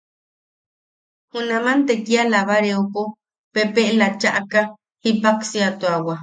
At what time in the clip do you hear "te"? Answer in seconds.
1.87-1.93